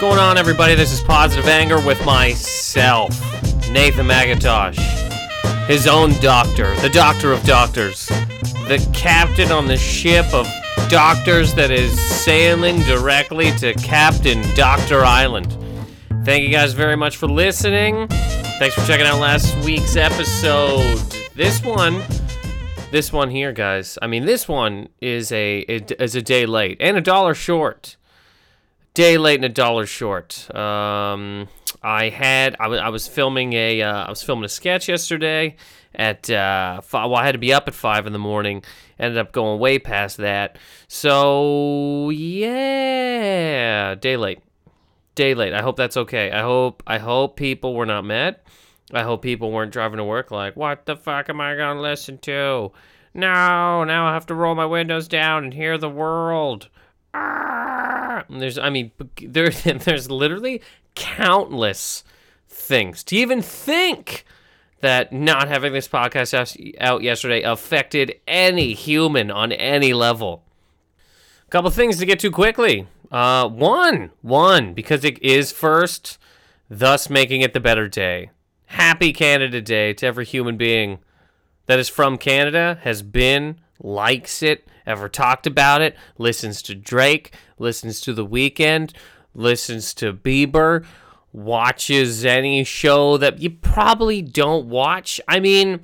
[0.00, 0.76] going on, everybody?
[0.76, 3.10] This is Positive Anger with myself,
[3.68, 4.78] Nathan McIntosh,
[5.66, 10.46] his own doctor, the doctor of doctors, the captain on the ship of
[10.88, 15.56] doctors that is sailing directly to Captain Doctor Island.
[16.24, 18.06] Thank you guys very much for listening.
[18.60, 20.96] Thanks for checking out last week's episode.
[21.34, 22.04] This one,
[22.92, 23.98] this one here, guys.
[24.00, 27.96] I mean, this one is a is a day late and a dollar short
[28.98, 30.52] day late and a dollar short.
[30.52, 31.46] Um,
[31.84, 35.54] I had I, w- I was filming a uh, I was filming a sketch yesterday
[35.94, 38.64] at uh, five, well I had to be up at five in the morning.
[38.98, 40.58] Ended up going way past that.
[40.88, 44.40] So yeah, day late,
[45.14, 45.52] day late.
[45.54, 46.32] I hope that's okay.
[46.32, 48.40] I hope I hope people were not mad.
[48.92, 52.18] I hope people weren't driving to work like, what the fuck am I gonna listen
[52.18, 52.72] to?
[53.14, 56.68] No, now I have to roll my windows down and hear the world.
[57.18, 58.24] Ah!
[58.30, 60.62] There's, I mean, there, there's literally
[60.94, 62.04] countless
[62.48, 64.24] things to even think
[64.80, 70.44] that not having this podcast out yesterday affected any human on any level.
[71.46, 72.86] A couple things to get to quickly.
[73.10, 76.18] Uh, one, one, because it is first,
[76.68, 78.30] thus making it the better day.
[78.66, 80.98] Happy Canada Day to every human being
[81.66, 87.32] that is from Canada, has been, likes it, ever talked about it, listens to Drake,
[87.58, 88.92] listens to The Weeknd,
[89.34, 90.84] listens to Bieber,
[91.32, 95.20] watches any show that you probably don't watch.
[95.28, 95.80] I mean,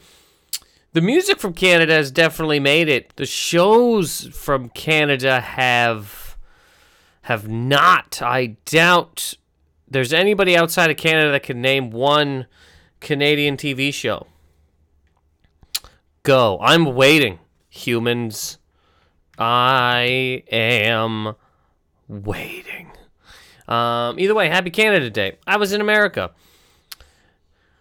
[0.92, 3.14] the music from Canada has definitely made it.
[3.16, 6.36] The shows from Canada have
[7.22, 8.20] have not.
[8.22, 9.34] I doubt
[9.88, 12.46] there's anybody outside of Canada that can name one
[13.00, 14.26] Canadian TV show.
[16.22, 16.58] Go.
[16.60, 17.38] I'm waiting.
[17.68, 18.58] Humans
[19.38, 21.34] I am
[22.08, 22.90] waiting.
[23.66, 25.38] Um, either way, happy Canada Day.
[25.46, 26.30] I was in America,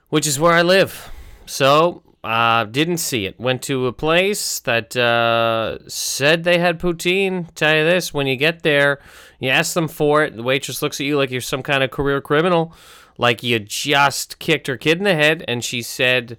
[0.10, 1.12] which is where I live.
[1.46, 3.40] So, uh, didn't see it.
[3.40, 7.54] Went to a place that uh, said they had poutine.
[7.54, 9.00] Tell you this when you get there,
[9.40, 10.36] you ask them for it.
[10.36, 12.74] The waitress looks at you like you're some kind of career criminal,
[13.18, 16.38] like you just kicked her kid in the head, and she said,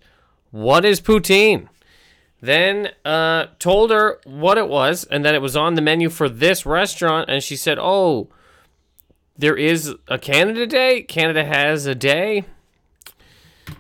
[0.51, 1.69] What is poutine?
[2.44, 6.28] Then uh, told her what it was and that it was on the menu for
[6.28, 7.31] this restaurant.
[7.31, 8.28] And she said, Oh,
[9.34, 11.00] there is a Canada Day?
[11.05, 12.44] Canada has a day?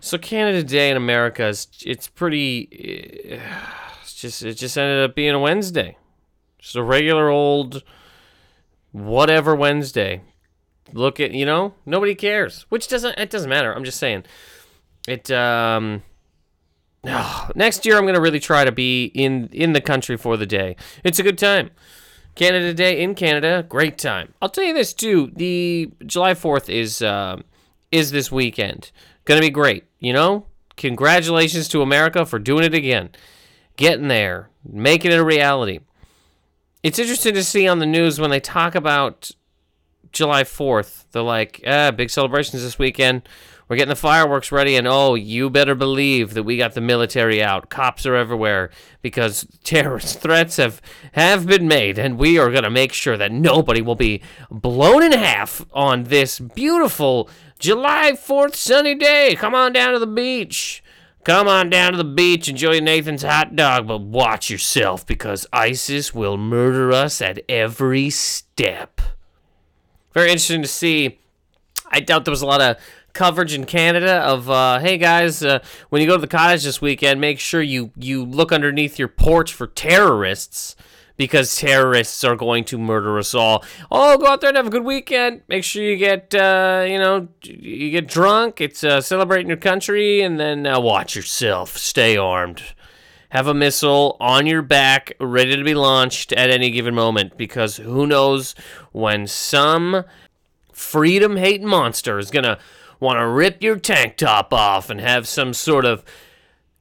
[0.00, 2.60] So Canada Day in America is it's pretty
[4.00, 5.98] it's just it just ended up being a Wednesday.
[6.58, 7.82] Just a regular old
[8.92, 10.22] whatever Wednesday.
[10.94, 12.62] Look at, you know, nobody cares.
[12.70, 13.74] Which doesn't it doesn't matter.
[13.74, 14.24] I'm just saying.
[15.06, 16.02] It um
[17.06, 20.46] Oh, next year I'm gonna really try to be in in the country for the
[20.46, 20.76] day.
[21.02, 21.70] It's a good time.
[22.34, 24.34] Canada Day in Canada, great time.
[24.42, 27.40] I'll tell you this too: the July Fourth is uh,
[27.92, 28.90] is this weekend.
[29.24, 29.84] Gonna be great.
[30.00, 33.10] You know, congratulations to America for doing it again,
[33.76, 35.80] getting there, making it a reality.
[36.82, 39.30] It's interesting to see on the news when they talk about
[40.12, 41.06] July Fourth.
[41.12, 43.22] They're like, ah, big celebrations this weekend
[43.68, 47.42] we're getting the fireworks ready, and oh, you better believe that we got the military
[47.42, 47.70] out.
[47.70, 48.70] Cops are everywhere
[49.00, 50.82] because terrorist threats have
[51.12, 55.12] have been made, and we are gonna make sure that nobody will be blown in
[55.12, 59.34] half on this beautiful July Fourth sunny day.
[59.36, 60.82] Come on down to the beach.
[61.24, 66.12] Come on down to the beach, enjoy Nathan's hot dog, but watch yourself because ISIS
[66.12, 69.00] will murder us at every step.
[70.12, 71.18] Very interesting to see.
[71.90, 72.76] I doubt there was a lot of
[73.14, 76.82] coverage in Canada of uh, hey guys, uh, when you go to the cottage this
[76.82, 80.76] weekend, make sure you you look underneath your porch for terrorists
[81.16, 83.64] because terrorists are going to murder us all.
[83.90, 85.42] Oh, go out there and have a good weekend.
[85.48, 88.60] Make sure you get uh, you know you get drunk.
[88.60, 91.78] It's uh, celebrating your country, and then uh, watch yourself.
[91.78, 92.62] Stay armed.
[93.30, 97.78] Have a missile on your back, ready to be launched at any given moment, because
[97.78, 98.54] who knows
[98.92, 100.04] when some
[100.72, 102.58] freedom hating monster is gonna
[103.04, 106.04] want to rip your tank top off and have some sort of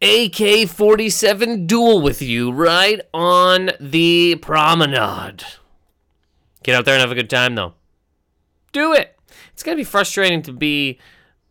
[0.01, 5.43] AK 47 duel with you right on the promenade.
[6.63, 7.73] Get out there and have a good time, though.
[8.71, 9.17] Do it.
[9.51, 10.99] It's going to be frustrating to be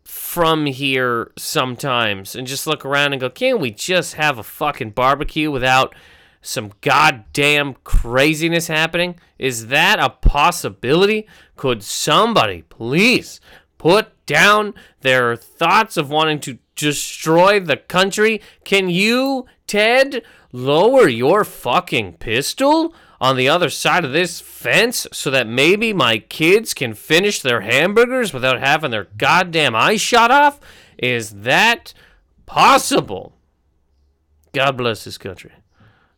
[0.04, 4.90] from here sometimes and just look around and go, can't we just have a fucking
[4.90, 5.94] barbecue without
[6.40, 9.14] some goddamn craziness happening?
[9.38, 11.26] Is that a possibility?
[11.56, 13.40] Could somebody please
[13.82, 18.40] put down their thoughts of wanting to destroy the country.
[18.62, 25.32] Can you, Ted, lower your fucking pistol on the other side of this fence so
[25.32, 30.60] that maybe my kids can finish their hamburgers without having their goddamn eyes shot off?
[30.96, 31.92] Is that
[32.46, 33.32] possible?
[34.52, 35.50] God bless this country.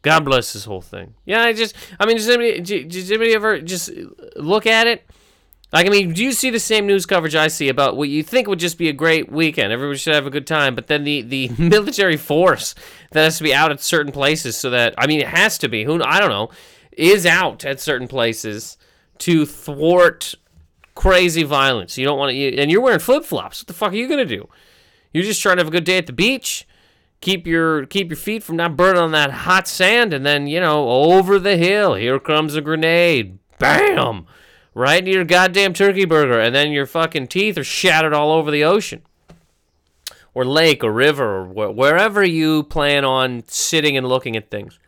[0.03, 1.15] God bless this whole thing.
[1.25, 3.91] Yeah, I just, I mean, does anybody, does anybody ever just
[4.37, 5.09] look at it?
[5.75, 8.23] Like, I mean, do you see the same news coverage I see about what you
[8.23, 9.73] think would just be a great weekend?
[9.73, 12.77] Everybody should have a good time, but then the, the military force
[13.11, 15.69] that has to be out at certain places so that, I mean, it has to
[15.69, 16.51] be, who, I don't know,
[16.93, 18.79] is out at certain places
[19.19, 20.37] to thwart
[20.95, 21.99] crazy violence.
[21.99, 23.61] You don't want to, and you're wearing flip flops.
[23.61, 24.49] What the fuck are you going to do?
[25.13, 26.69] You're just trying to have a good day at the beach
[27.21, 30.61] keep your keep your feet from not burning on that hot sand and then you
[30.61, 34.27] know over the hill here comes a grenade bam
[34.75, 38.51] right into your goddamn turkey burger, and then your fucking teeth are shattered all over
[38.51, 39.03] the ocean,
[40.35, 44.79] or lake, or river, or wh- wherever you plan on sitting and looking at things.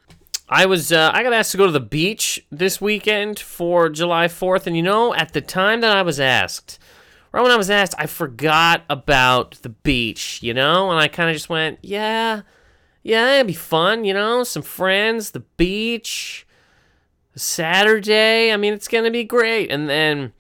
[0.49, 4.27] I was uh, I got asked to go to the beach this weekend for July
[4.27, 6.79] 4th, and you know, at the time that I was asked,
[7.33, 11.29] right when I was asked, I forgot about the beach, you know, and I kind
[11.29, 12.43] of just went, yeah,
[13.03, 16.46] yeah, it'd be fun, you know, some friends, the beach
[17.37, 18.53] Saturday.
[18.53, 19.71] I mean, it's gonna be great.
[19.71, 20.33] And then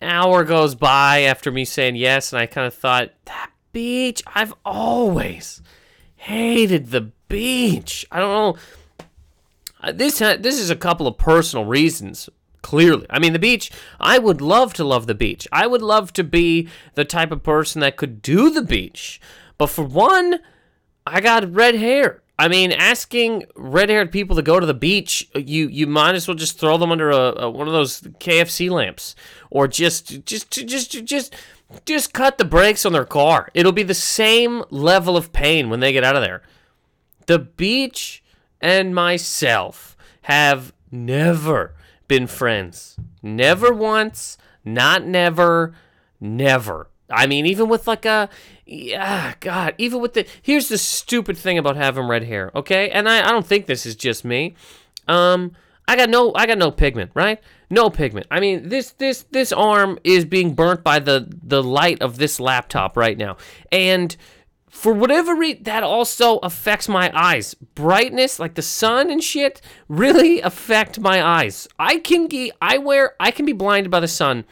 [0.00, 4.22] hour goes by after me saying yes, and I kind of thought that beach.
[4.34, 5.60] I've always
[6.16, 8.06] hated the beach.
[8.10, 9.06] I don't know.
[9.82, 12.28] Uh, this this is a couple of personal reasons.
[12.62, 13.70] Clearly, I mean the beach.
[14.00, 15.46] I would love to love the beach.
[15.52, 19.20] I would love to be the type of person that could do the beach.
[19.58, 20.40] But for one,
[21.06, 22.22] I got red hair.
[22.38, 26.34] I mean, asking red-haired people to go to the beach, you you might as well
[26.34, 29.16] just throw them under a, a one of those KFC lamps,
[29.50, 31.34] or just just just just
[31.86, 33.48] just cut the brakes on their car.
[33.54, 36.42] It'll be the same level of pain when they get out of there.
[37.24, 38.22] The beach
[38.60, 41.74] and myself have never
[42.06, 42.96] been friends.
[43.22, 45.74] Never once, not never,
[46.20, 46.88] never.
[47.10, 48.28] I mean, even with like a,
[48.64, 52.90] yeah, God, even with the, here's the stupid thing about having red hair, okay?
[52.90, 54.56] And I, I don't think this is just me.
[55.06, 55.52] Um,
[55.86, 57.40] I got no, I got no pigment, right?
[57.70, 58.26] No pigment.
[58.30, 62.40] I mean, this, this, this arm is being burnt by the, the light of this
[62.40, 63.36] laptop right now.
[63.70, 64.16] And
[64.68, 67.54] for whatever reason, that also affects my eyes.
[67.54, 71.68] Brightness, like the sun and shit, really affect my eyes.
[71.78, 74.44] I can be, I wear, I can be blinded by the sun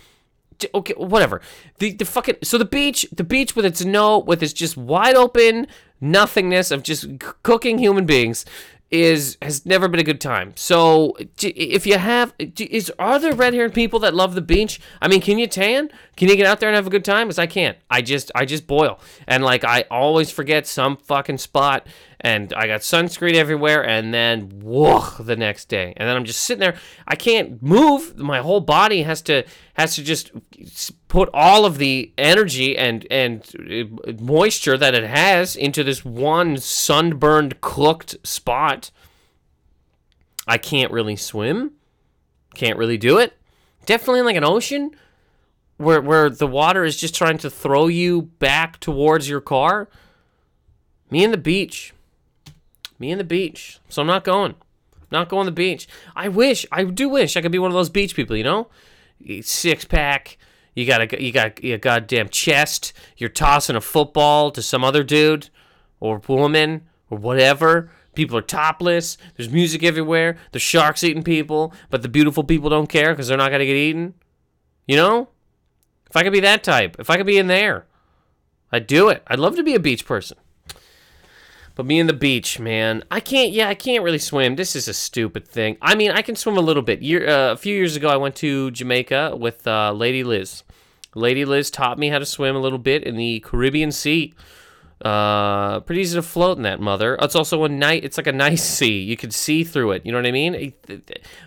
[0.74, 1.40] okay, whatever.
[1.78, 5.16] The the fucking so the beach, the beach with its no, with its just wide
[5.16, 5.66] open
[6.00, 7.06] nothingness of just
[7.42, 8.44] cooking human beings
[8.90, 10.52] is has never been a good time.
[10.56, 14.80] So if you have, is are there red haired people that love the beach?
[15.00, 15.90] I mean, can you tan?
[16.16, 17.26] Can you get out there and have a good time?
[17.26, 17.76] Because I can't.
[17.90, 21.86] I just I just boil, and like I always forget some fucking spot,
[22.20, 26.42] and I got sunscreen everywhere, and then whoa the next day, and then I'm just
[26.42, 26.76] sitting there.
[27.08, 28.16] I can't move.
[28.16, 29.44] My whole body has to
[29.74, 30.30] has to just
[31.14, 33.40] put all of the energy and and
[33.70, 38.90] uh, moisture that it has into this one sunburned cooked spot.
[40.48, 41.74] I can't really swim.
[42.56, 43.34] Can't really do it.
[43.86, 44.90] Definitely in like an ocean
[45.76, 49.88] where where the water is just trying to throw you back towards your car.
[51.12, 51.94] Me and the beach.
[52.98, 53.78] Me and the beach.
[53.88, 54.56] So I'm not going.
[55.12, 55.86] Not going to the beach.
[56.16, 58.66] I wish, I do wish I could be one of those beach people, you know?
[59.42, 60.38] Six pack,
[60.74, 62.92] you got a you got a goddamn chest.
[63.16, 65.50] You're tossing a football to some other dude
[66.00, 67.90] or woman or whatever.
[68.14, 69.16] People are topless.
[69.36, 70.36] There's music everywhere.
[70.52, 73.76] The sharks eating people, but the beautiful people don't care because they're not gonna get
[73.76, 74.14] eaten.
[74.86, 75.28] You know,
[76.08, 77.86] if I could be that type, if I could be in there,
[78.72, 79.22] I'd do it.
[79.26, 80.36] I'd love to be a beach person.
[81.74, 83.50] But me and the beach, man, I can't.
[83.50, 84.54] Yeah, I can't really swim.
[84.56, 85.76] This is a stupid thing.
[85.82, 87.02] I mean, I can swim a little bit.
[87.02, 90.62] Year, uh, a few years ago, I went to Jamaica with uh, Lady Liz.
[91.16, 94.34] Lady Liz taught me how to swim a little bit in the Caribbean Sea.
[95.04, 97.16] Uh, pretty easy to float in that mother.
[97.20, 98.04] It's also a night.
[98.04, 99.00] It's like a nice sea.
[99.00, 100.06] You can see through it.
[100.06, 100.72] You know what I mean?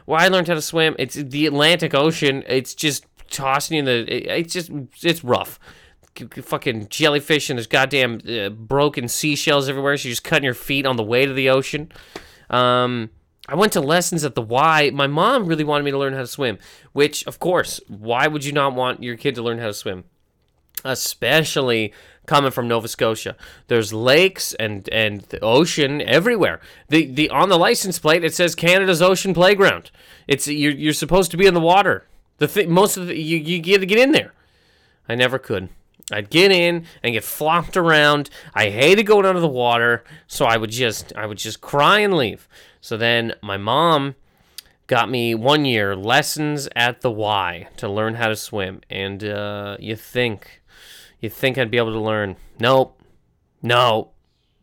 [0.05, 2.43] Where I learned how to swim, it's the Atlantic Ocean.
[2.47, 4.37] It's just tossing you in the.
[4.39, 5.57] It's just it's rough
[6.17, 9.97] fucking jellyfish and there's goddamn uh, broken seashells everywhere.
[9.97, 11.91] So you're just cutting your feet on the way to the ocean.
[12.49, 13.09] Um,
[13.49, 14.91] I went to lessons at the Y.
[14.93, 16.59] My mom really wanted me to learn how to swim,
[16.91, 20.03] which, of course, why would you not want your kid to learn how to swim?
[20.83, 21.93] Especially
[22.25, 23.35] coming from Nova Scotia.
[23.67, 26.59] There's lakes and and the ocean everywhere.
[26.89, 29.91] The the on the license plate it says Canada's Ocean Playground.
[30.27, 32.05] It's you're, you're supposed to be in the water.
[32.37, 34.33] The most of the, you you get to get in there.
[35.09, 35.69] I never could.
[36.11, 38.29] I'd get in and get flopped around.
[38.53, 42.13] I hated going under the water, so I would just I would just cry and
[42.13, 42.47] leave.
[42.79, 44.15] So then my mom
[44.87, 49.75] got me one year lessons at the Y to learn how to swim, and uh,
[49.79, 50.61] you think
[51.19, 52.37] you think I'd be able to learn?
[52.59, 53.01] Nope,
[53.61, 54.11] no,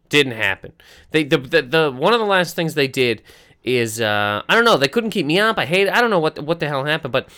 [0.08, 0.72] didn't happen.
[1.10, 3.22] They the the, the one of the last things they did
[3.62, 4.76] is uh, I don't know.
[4.76, 5.58] They couldn't keep me up.
[5.58, 5.88] I hate.
[5.88, 7.28] I don't know what what the hell happened, but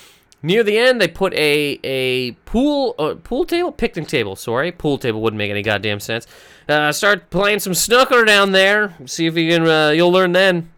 [0.43, 4.37] near the end they put a a pool uh, pool table picnic table.
[4.37, 6.27] Sorry, pool table wouldn't make any goddamn sense.
[6.69, 8.95] Uh, start playing some snooker down there.
[9.07, 9.67] See if you can.
[9.67, 10.71] Uh, you'll learn then.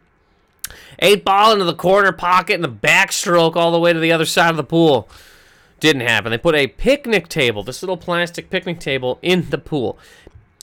[1.01, 4.25] Eight ball into the corner pocket and the backstroke all the way to the other
[4.25, 5.09] side of the pool.
[5.81, 6.33] Didn't happen.
[6.33, 9.97] They put a picnic table, this little plastic picnic table, in the pool.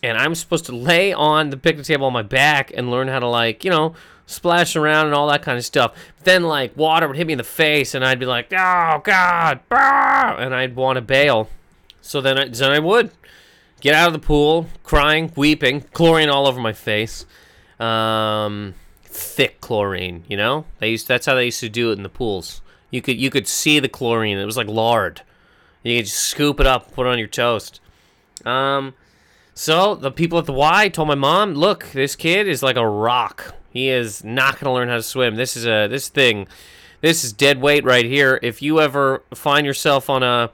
[0.04, 3.20] And I'm supposed to lay on the picnic table on my back and learn how
[3.20, 5.94] to, like, you know, splash around and all that kind of stuff.
[6.24, 9.60] Then, like, water would hit me in the face and I'd be like, oh, God,
[9.72, 10.36] ah!
[10.38, 11.50] and I'd want to bail.
[12.02, 13.12] So then I, then I would
[13.82, 17.26] get out of the pool, crying, weeping, chlorine all over my face.
[17.80, 20.66] Um, thick chlorine, you know?
[20.80, 22.62] They used that's how they used to do it in the pools.
[22.92, 24.38] You could you could see the chlorine.
[24.38, 25.22] It was like lard.
[25.84, 27.80] You could just scoop it up, put it on your toast.
[28.46, 28.94] Um,
[29.54, 32.88] so the people at the Y told my mom, "Look, this kid is like a
[32.88, 33.56] rock.
[33.76, 35.36] He is not going to learn how to swim.
[35.36, 36.48] This is a this thing.
[37.02, 38.40] This is dead weight right here.
[38.42, 40.50] If you ever find yourself on a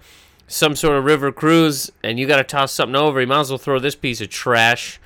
[0.47, 3.51] some sort of river cruise and you got to toss something over, you might as
[3.51, 4.99] well throw this piece of trash.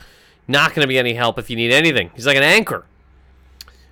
[0.48, 2.10] Not going to be any help if you need anything.
[2.16, 2.86] He's like an anchor.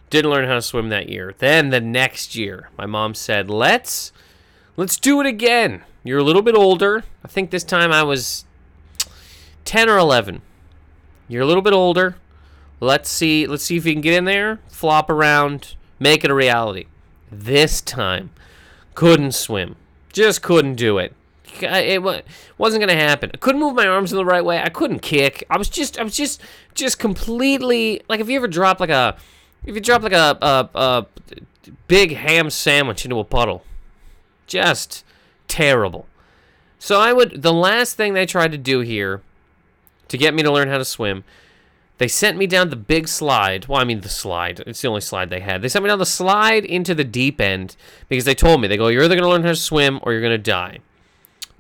[0.10, 1.36] Didn't learn how to swim that year.
[1.38, 4.14] Then the next year, my mom said, "Let's
[4.78, 5.84] let's do it again.
[6.06, 7.04] You're a little bit older.
[7.26, 8.46] I think this time I was
[9.66, 10.42] 10 or 11.
[11.28, 12.16] You're a little bit older.
[12.80, 16.34] Let's see let's see if you can get in there, flop around, make it a
[16.34, 16.86] reality."
[17.32, 18.30] This time,
[18.94, 19.76] couldn't swim.
[20.12, 21.16] Just couldn't do it.
[21.62, 22.02] It
[22.58, 23.32] wasn't gonna happen.
[23.34, 24.62] I couldn't move my arms in the right way.
[24.62, 25.44] I couldn't kick.
[25.50, 26.42] I was just, I was just,
[26.74, 28.20] just completely like.
[28.20, 29.18] If you ever drop like a
[29.66, 31.06] if you drop like a, a, a
[31.88, 33.64] big ham sandwich into a puddle,
[34.48, 35.04] just
[35.48, 36.08] terrible.
[36.80, 37.42] So I would.
[37.42, 39.22] The last thing they tried to do here
[40.08, 41.24] to get me to learn how to swim,
[42.00, 43.68] they sent me down the big slide.
[43.68, 44.62] Well, I mean the slide.
[44.66, 45.62] It's the only slide they had.
[45.62, 47.76] They sent me down the slide into the deep end
[48.10, 50.22] because they told me they go, you're either gonna learn how to swim or you're
[50.22, 50.80] gonna die.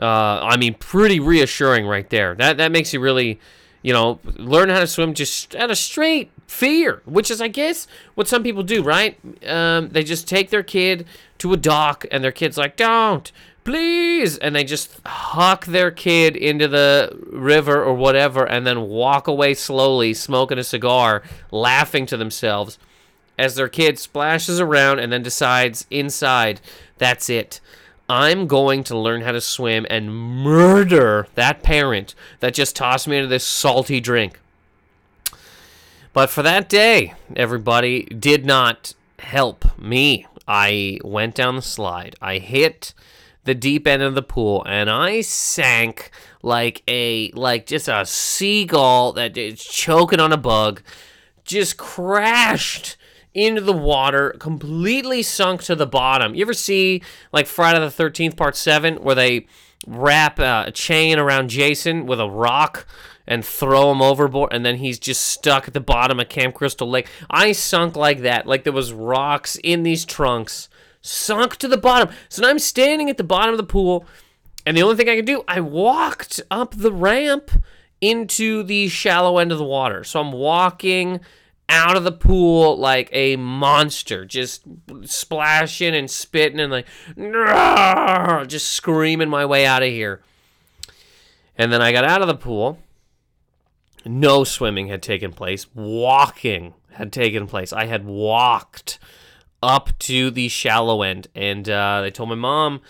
[0.01, 2.35] Uh, I mean, pretty reassuring right there.
[2.35, 3.39] That that makes you really,
[3.83, 7.87] you know, learn how to swim just out of straight fear, which is, I guess,
[8.15, 9.17] what some people do, right?
[9.45, 11.05] Um, they just take their kid
[11.37, 13.31] to a dock, and their kid's like, "Don't,
[13.63, 19.27] please," and they just huck their kid into the river or whatever, and then walk
[19.27, 22.77] away slowly, smoking a cigar, laughing to themselves
[23.37, 26.61] as their kid splashes around and then decides inside,
[26.97, 27.59] "That's it."
[28.09, 33.17] I'm going to learn how to swim and murder that parent that just tossed me
[33.17, 34.39] into this salty drink.
[36.11, 40.27] But for that day, everybody did not help me.
[40.47, 42.15] I went down the slide.
[42.21, 42.93] I hit
[43.43, 49.13] the deep end of the pool and I sank like a like just a seagull
[49.13, 50.81] that is choking on a bug.
[51.43, 52.97] Just crashed
[53.33, 56.35] into the water, completely sunk to the bottom.
[56.35, 59.47] You ever see like Friday the 13th part 7 where they
[59.87, 62.85] wrap a chain around Jason with a rock
[63.25, 66.89] and throw him overboard and then he's just stuck at the bottom of Camp Crystal
[66.89, 67.07] Lake.
[67.29, 70.69] I sunk like that, like there was rocks in these trunks,
[71.03, 72.09] sunk to the bottom.
[72.29, 74.05] So now I'm standing at the bottom of the pool
[74.65, 77.51] and the only thing I could do, I walked up the ramp
[78.01, 80.03] into the shallow end of the water.
[80.03, 81.19] So I'm walking
[81.69, 84.63] out of the pool like a monster, just
[85.03, 86.87] splashing and spitting and like
[88.47, 90.21] just screaming my way out of here.
[91.55, 92.79] And then I got out of the pool
[94.05, 95.67] no swimming had taken place.
[95.73, 97.71] Walking had taken place.
[97.71, 98.99] I had walked
[99.63, 102.81] up to the shallow end, and uh, they told my mom,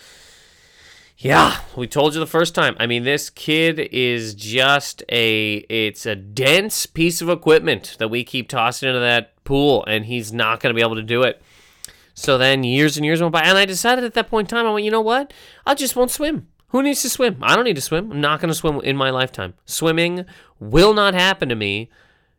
[1.16, 2.76] "Yeah, we told you the first time.
[2.78, 8.24] I mean, this kid is just a it's a dense piece of equipment that we
[8.24, 11.40] keep tossing into that pool, and he's not going to be able to do it."
[12.14, 14.66] So then years and years went by, and I decided at that point in time,
[14.66, 15.32] I went, you know what?
[15.66, 16.46] I just won't swim.
[16.68, 17.38] Who needs to swim?
[17.42, 18.10] I don't need to swim.
[18.10, 19.54] I'm not going to swim in my lifetime.
[19.64, 20.24] Swimming
[20.60, 21.90] will not happen to me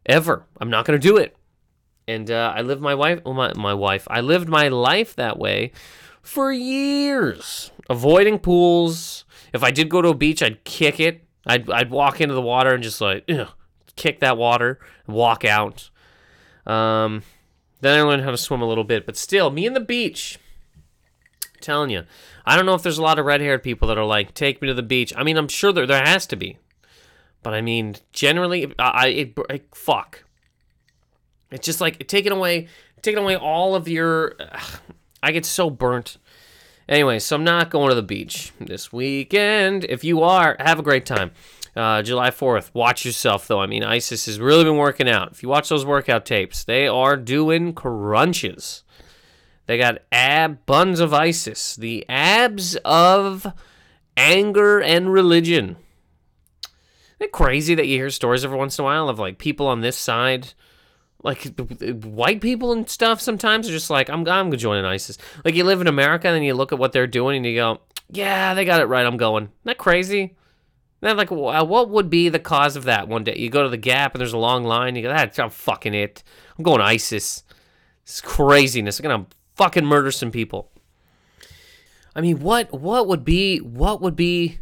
[0.06, 0.46] ever.
[0.60, 1.35] I'm not going to do it.
[2.08, 5.40] And uh, I lived my wife, well, my, my wife, I lived my life that
[5.40, 5.72] way
[6.22, 9.26] for years, avoiding pools.
[9.54, 11.24] If I did go to a beach, I'd kick it.
[11.48, 13.50] I'd, I'd walk into the water and just like, ugh,
[13.96, 15.90] kick that water and walk out.
[16.66, 17.24] Um,
[17.82, 20.40] then I learned how to swim a little bit, but still, me and the beach
[21.62, 22.04] telling you.
[22.46, 24.62] I don't know if there's a lot of red haired people that are like, take
[24.62, 25.14] me to the beach.
[25.16, 26.58] I mean, I'm sure there, there has to be.
[27.42, 30.24] But I mean, generally, I, I it, it, fuck.
[31.56, 32.68] It's just like taking away,
[33.02, 34.36] taking away all of your.
[34.40, 34.80] Ugh,
[35.24, 36.18] I get so burnt.
[36.88, 39.86] Anyway, so I'm not going to the beach this weekend.
[39.86, 41.32] If you are, have a great time.
[41.76, 43.60] Uh, July 4th, watch yourself though.
[43.60, 45.32] I mean, ISIS has really been working out.
[45.32, 48.84] If you watch those workout tapes, they are doing crunches.
[49.66, 53.48] They got ab buns of ISIS, the abs of
[54.16, 55.78] anger and religion.
[57.16, 59.68] Isn't it crazy that you hear stories every once in a while of like people
[59.68, 60.54] on this side,
[61.26, 61.56] like
[62.04, 63.20] white people and stuff?
[63.20, 65.18] Sometimes are just like, I'm I'm an ISIS.
[65.44, 67.56] Like you live in America and then you look at what they're doing and you
[67.56, 69.06] go, yeah, they got it right.
[69.06, 69.46] I'm going.
[69.46, 70.36] Isn't that crazy?
[71.02, 73.08] Then like, uh, what would be the cause of that?
[73.08, 74.96] One day you go to the Gap and there's a long line.
[74.96, 76.24] You go, that's I'm fucking it.
[76.58, 77.44] I'm going ISIS.
[78.04, 79.00] It's craziness.
[79.00, 80.72] I'm gonna fucking murder some people.
[82.16, 84.60] I mean, what what would be what would be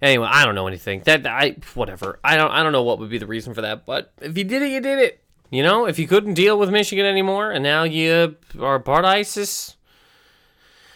[0.00, 1.02] Anyway, I don't know anything.
[1.06, 2.20] That I whatever.
[2.22, 4.44] I don't I don't know what would be the reason for that, but if you
[4.44, 5.24] did it, you did it.
[5.50, 9.76] You know, if you couldn't deal with Michigan anymore and now you are part ISIS,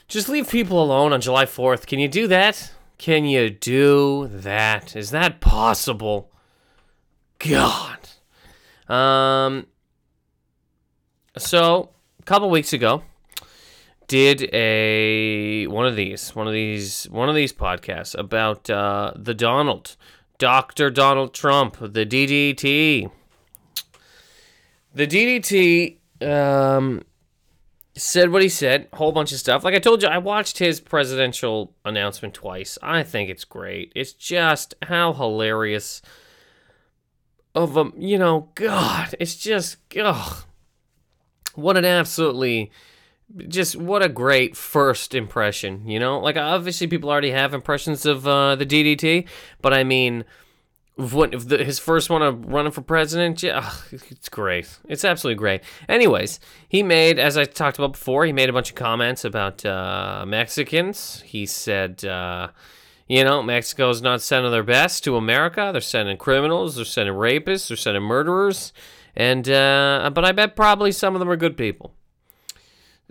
[0.09, 1.87] just leave people alone on July 4th.
[1.87, 2.73] Can you do that?
[2.99, 4.95] Can you do that?
[4.95, 6.31] Is that possible?
[7.39, 7.99] God.
[8.89, 9.67] Um
[11.39, 11.89] so,
[12.21, 13.03] a couple weeks ago,
[14.07, 19.33] did a one of these one of these one of these podcasts about uh, the
[19.33, 19.97] Donald,
[20.37, 23.11] Doctor Donald Trump, the DDT.
[24.95, 27.03] The DDT um,
[27.95, 29.65] said what he said, whole bunch of stuff.
[29.65, 32.79] Like I told you, I watched his presidential announcement twice.
[32.83, 33.93] I think it's great.
[33.95, 36.03] It's just how hilarious
[37.55, 40.45] of a you know, God, it's just ugh,
[41.55, 42.71] what an absolutely
[43.49, 46.19] just what a great first impression, you know?
[46.19, 49.27] Like obviously people already have impressions of uh, the DDT,
[49.61, 50.25] but I mean
[50.97, 54.79] what the, his first one of running for president, yeah, it's great.
[54.89, 55.63] It's absolutely great.
[55.89, 59.65] Anyways, he made, as I talked about before, he made a bunch of comments about
[59.65, 61.23] uh, Mexicans.
[61.25, 62.49] He said, uh,
[63.09, 65.71] you know, Mexico's not sending their best to America.
[65.73, 66.77] They're sending criminals.
[66.77, 67.69] They're sending rapists.
[67.69, 68.73] They're sending murderers.
[69.15, 71.95] And uh, but I bet probably some of them are good people.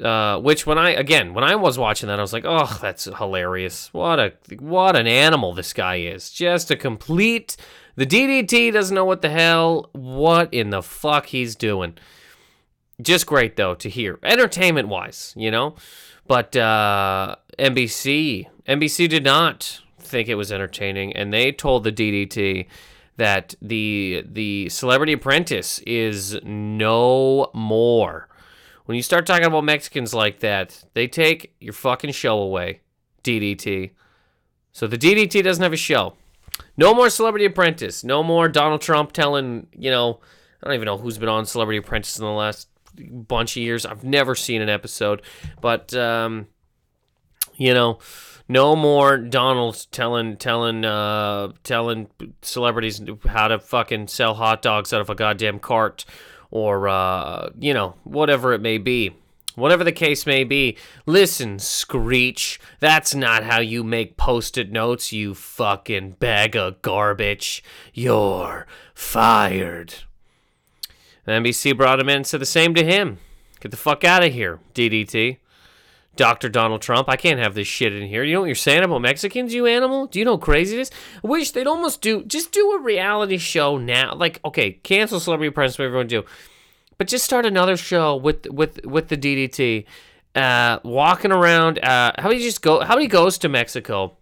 [0.01, 3.05] Uh, which when I again when I was watching that I was like, oh, that's
[3.05, 3.93] hilarious.
[3.93, 6.31] What a what an animal this guy is.
[6.31, 7.55] Just a complete.
[7.95, 11.97] The DDT doesn't know what the hell, what in the fuck he's doing.
[13.01, 15.75] Just great though to hear, entertainment wise, you know.
[16.25, 22.67] But uh, NBC NBC did not think it was entertaining, and they told the DDT
[23.17, 28.29] that the the Celebrity Apprentice is no more
[28.85, 32.81] when you start talking about Mexicans like that, they take your fucking show away,
[33.23, 33.91] DDT.
[34.71, 36.15] So the DDT doesn't have a show.
[36.77, 38.03] No more Celebrity Apprentice.
[38.03, 40.19] No more Donald Trump telling, you know,
[40.61, 43.85] I don't even know who's been on Celebrity Apprentice in the last bunch of years.
[43.85, 45.21] I've never seen an episode.
[45.59, 46.47] But, um,
[47.55, 47.99] you know,
[48.47, 52.07] no more Donald telling telling uh, telling
[52.41, 56.03] celebrities how to fucking sell hot dogs out of a goddamn cart
[56.51, 59.15] or, uh, you know, whatever it may be.
[59.55, 65.11] Whatever the case may be, listen, Screech, that's not how you make post it notes,
[65.11, 67.61] you fucking bag of garbage.
[67.93, 69.95] You're fired.
[71.27, 73.19] NBC brought him in and said the same to him.
[73.59, 75.37] Get the fuck out of here, DDT.
[76.15, 76.49] Dr.
[76.49, 78.23] Donald Trump, I can't have this shit in here.
[78.23, 80.07] You know what you're saying about Mexicans, you animal?
[80.07, 80.91] Do you know craziness?
[81.23, 84.13] I wish they'd almost do, just do a reality show now.
[84.13, 86.25] Like, okay, cancel Celebrity Apprentice, what everyone do.
[86.97, 89.85] But just start another show with with with the DDT,
[90.35, 91.79] uh, walking around.
[91.79, 92.81] Uh, how he just go?
[92.81, 94.15] How he goes to Mexico,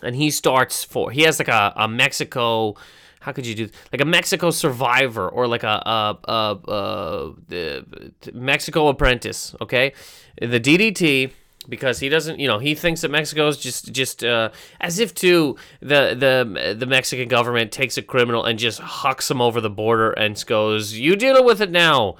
[0.00, 1.10] and he starts for.
[1.10, 2.76] He has like a, a Mexico
[3.20, 8.88] how could you do like a Mexico Survivor or like a, a, a, a Mexico
[8.88, 9.54] Apprentice?
[9.60, 9.92] Okay,
[10.40, 11.32] the DDT
[11.68, 15.14] because he doesn't you know he thinks that Mexico is just just uh, as if
[15.14, 19.70] to the the the Mexican government takes a criminal and just hucks him over the
[19.70, 22.16] border and goes you deal with it now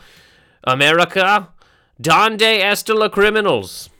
[0.64, 1.48] America?
[2.00, 3.90] Donde está la criminals?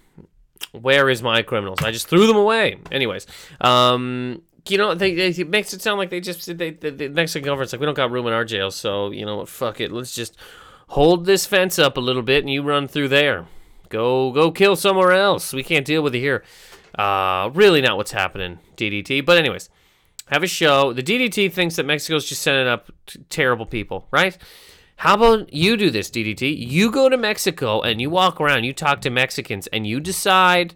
[0.73, 1.83] Where is my criminals?
[1.83, 2.79] I just threw them away.
[2.91, 3.27] Anyways
[3.61, 7.45] um you know, they, they, it makes it sound like they just they, the, Mexican
[7.45, 9.93] government's like we don't got room in our jail, so you know what, fuck it,
[9.93, 10.37] let's just
[10.89, 13.47] hold this fence up a little bit and you run through there.
[13.89, 15.53] Go go kill somewhere else.
[15.53, 16.45] We can't deal with it here.
[16.97, 19.25] Uh, really not what's happening, DDT.
[19.25, 19.69] But anyways,
[20.27, 20.93] have a show.
[20.93, 24.37] The DDT thinks that Mexico's just sending up t- terrible people, right?
[24.97, 26.69] How about you do this, DDT?
[26.69, 30.75] You go to Mexico and you walk around, you talk to Mexicans, and you decide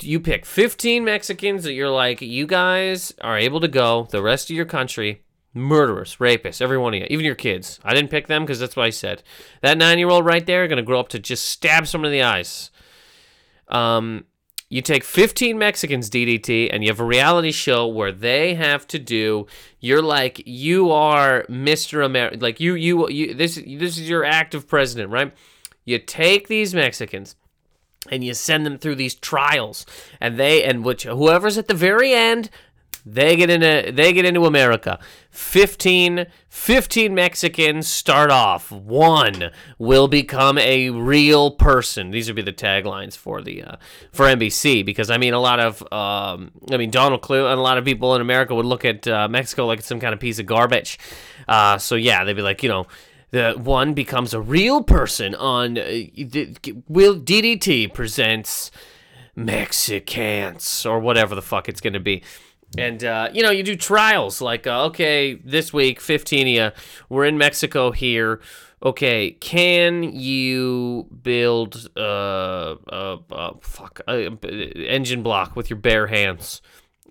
[0.00, 4.08] you pick 15 Mexicans that you're like, you guys are able to go.
[4.10, 5.22] The rest of your country,
[5.54, 7.80] murderers, rapists, every one of you, even your kids.
[7.84, 9.22] I didn't pick them because that's what I said.
[9.62, 12.18] That nine year old right there going to grow up to just stab someone in
[12.18, 12.70] the eyes.
[13.68, 14.24] Um,
[14.68, 18.98] you take 15 Mexicans DDT and you have a reality show where they have to
[18.98, 19.46] do
[19.78, 22.04] you're like you are Mr.
[22.04, 25.32] America like you you you this this is your active president, right?
[25.84, 27.36] You take these Mexicans
[28.10, 29.84] and you send them through these trials
[30.20, 32.50] and they and which whoever's at the very end
[33.08, 34.98] they get into they get into America.
[35.30, 38.72] 15, 15 Mexicans start off.
[38.72, 42.10] One will become a real person.
[42.10, 43.76] These would be the taglines for the uh,
[44.10, 47.62] for NBC because I mean a lot of um, I mean Donald Clue and a
[47.62, 50.40] lot of people in America would look at uh, Mexico like some kind of piece
[50.40, 50.98] of garbage.
[51.46, 52.88] Uh, so yeah, they'd be like you know
[53.30, 56.02] the one becomes a real person on uh,
[56.88, 58.70] will DDT presents
[59.34, 62.22] Mexicans or whatever the fuck it's to be.
[62.78, 66.82] And uh, you know, you do trials like, uh, okay, this week, fifteen of you,
[67.08, 68.40] we're in Mexico here.
[68.82, 76.60] Okay, can you build uh, uh, uh fuck uh, engine block with your bare hands?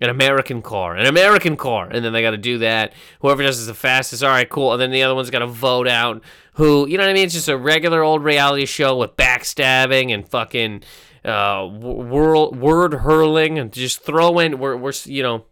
[0.00, 2.92] An American car, an American car, and then they got to do that.
[3.20, 4.72] Whoever does is the fastest, all right, cool.
[4.72, 6.22] And then the other one's got to vote out
[6.54, 7.24] who, you know what I mean?
[7.24, 10.82] It's just a regular old reality show with backstabbing and fucking
[11.24, 14.58] uh, word word hurling and just throw in.
[14.58, 15.44] We're, we're you know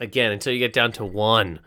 [0.00, 1.60] again until you get down to one,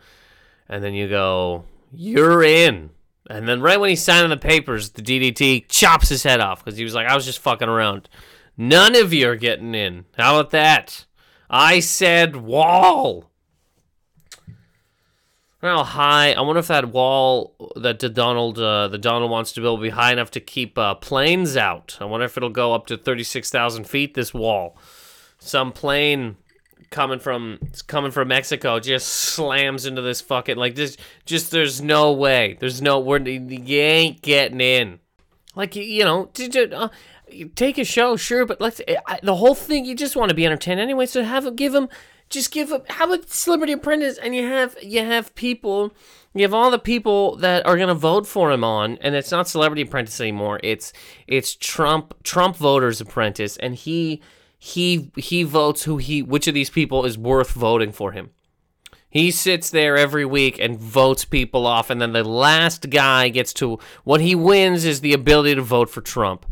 [0.67, 2.91] and then you go, you're in.
[3.30, 6.78] And then right when he's signing the papers, the DDT chops his head off because
[6.78, 8.08] he was like, I was just fucking around.
[8.58, 10.06] None of you are getting in.
[10.17, 11.06] How about that?
[11.49, 13.31] I said wall.
[15.62, 16.34] How high?
[16.34, 19.88] I wonder if that wall that the Donald uh, the Donald wants to build will
[19.88, 21.97] be high enough to keep uh, planes out.
[21.99, 24.13] I wonder if it'll go up to thirty six thousand feet.
[24.13, 24.77] This wall,
[25.39, 26.38] some plane
[26.91, 30.97] coming from coming from Mexico just slams into this fucking like this.
[31.25, 32.58] Just there's no way.
[32.60, 34.99] There's no we're you ain't getting in.
[35.55, 36.29] Like you know,
[36.73, 36.89] uh,
[37.56, 39.86] take a show, sure, but let's eh, I, the whole thing.
[39.86, 41.56] You just want to be entertained anyway, so have.
[41.56, 41.89] Give them
[42.30, 45.93] just give them have a Celebrity Apprentice, and you have you have people.
[46.34, 49.48] You have all the people that are gonna vote for him on, and it's not
[49.48, 50.60] Celebrity Apprentice anymore.
[50.63, 50.91] It's
[51.28, 54.21] it's Trump Trump Voters Apprentice, and he
[54.58, 58.32] he he votes who he which of these people is worth voting for him.
[59.10, 63.54] He sits there every week and votes people off, and then the last guy gets
[63.54, 66.45] to what he wins is the ability to vote for Trump.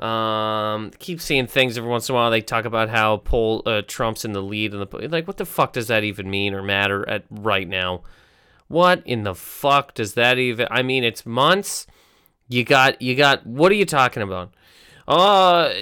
[0.00, 2.30] Um, keep seeing things every once in a while.
[2.30, 5.26] They talk about how poll uh, Trump's in the lead, and the like.
[5.26, 8.02] What the fuck does that even mean or matter at right now?
[8.68, 10.66] What in the fuck does that even?
[10.70, 11.86] I mean, it's months.
[12.48, 13.46] You got you got.
[13.46, 14.52] What are you talking about?
[15.06, 15.72] Oh,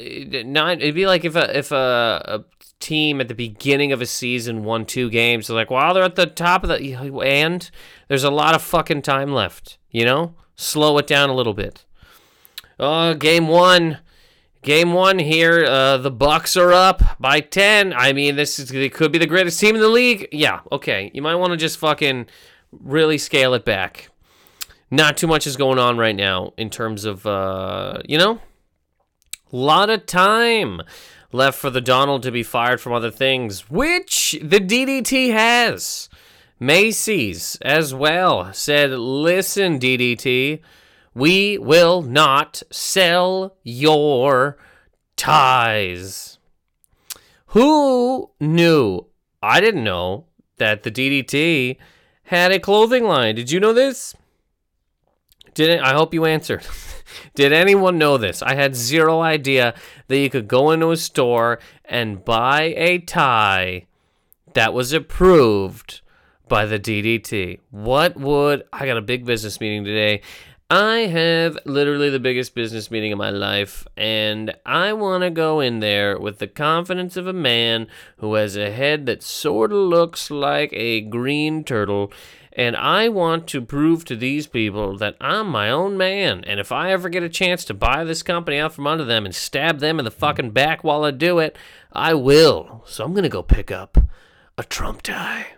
[0.45, 0.81] not.
[0.81, 2.45] It'd be like if a if a, a
[2.81, 5.47] team at the beginning of a season won two games.
[5.47, 7.71] They're like, well, they're at the top of the and
[8.09, 9.79] there's a lot of fucking time left.
[9.91, 11.85] You know, slow it down a little bit.
[12.83, 13.99] Oh, game one.
[14.63, 17.93] Game one here, uh, the Bucks are up by ten.
[17.93, 20.29] I mean, this is it could be the greatest team in the league.
[20.33, 21.11] Yeah, okay.
[21.15, 22.27] You might want to just fucking
[22.73, 24.09] really scale it back.
[24.91, 28.41] Not too much is going on right now in terms of, uh, you know,
[29.53, 30.81] a lot of time
[31.33, 36.09] left for the Donald to be fired from other things, which the DDT has.
[36.59, 40.61] Macy's as well said, "Listen, DDT."
[41.15, 44.59] We will not sell your
[45.17, 46.39] ties.
[47.47, 49.07] Who knew?
[49.43, 50.27] I didn't know
[50.59, 51.77] that the DDT
[52.25, 53.35] had a clothing line.
[53.35, 54.15] Did you know this?
[55.55, 56.65] Didn't I hope you answered.
[57.35, 58.41] Did anyone know this?
[58.41, 59.75] I had zero idea
[60.07, 63.87] that you could go into a store and buy a tie
[64.55, 66.03] that was approved
[66.49, 67.61] by the DDT.
[67.71, 70.23] What would I got a big business meeting today
[70.73, 75.59] I have literally the biggest business meeting of my life, and I want to go
[75.59, 79.79] in there with the confidence of a man who has a head that sort of
[79.79, 82.13] looks like a green turtle.
[82.53, 86.45] And I want to prove to these people that I'm my own man.
[86.45, 89.25] And if I ever get a chance to buy this company out from under them
[89.25, 91.59] and stab them in the fucking back while I do it,
[91.93, 92.85] I will.
[92.87, 93.99] So I'm going to go pick up
[94.57, 95.55] a Trump tie.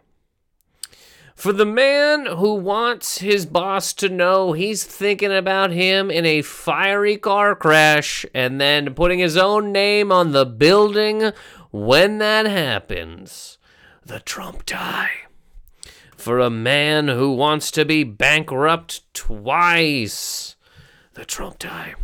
[1.35, 6.43] For the man who wants his boss to know he's thinking about him in a
[6.43, 11.33] fiery car crash and then putting his own name on the building
[11.71, 13.59] when that happens.
[14.05, 15.11] The Trump tie.
[16.17, 20.55] for a man who wants to be bankrupt twice.
[21.15, 21.95] The Trump tie.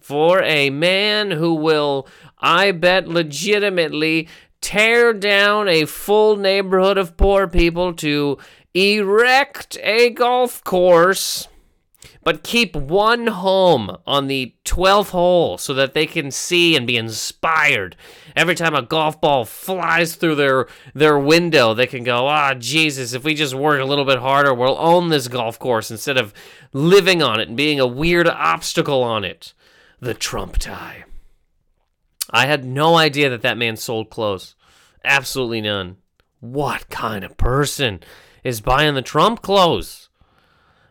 [0.00, 4.26] For a man who will, I bet, legitimately
[4.62, 8.38] tear down a full neighborhood of poor people to
[8.78, 11.48] erect a golf course
[12.28, 16.98] but keep one home on the 12th hole so that they can see and be
[16.98, 17.96] inspired.
[18.36, 23.14] Every time a golf ball flies through their their window, they can go, "Ah, Jesus,
[23.14, 26.34] if we just work a little bit harder, we'll own this golf course instead of
[26.74, 29.54] living on it and being a weird obstacle on it."
[29.98, 31.04] The Trump tie.
[32.28, 34.54] I had no idea that that man sold clothes.
[35.02, 35.96] Absolutely none.
[36.40, 38.00] What kind of person
[38.44, 40.08] is buying the Trump clothes?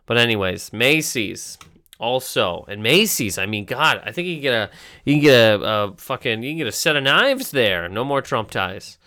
[0.05, 1.57] But anyways, Macy's
[1.99, 3.37] also, and Macy's.
[3.37, 4.69] I mean, God, I think you can get a
[5.03, 7.89] you can get a, a fucking you can get a set of knives there.
[7.89, 8.97] No more Trump ties.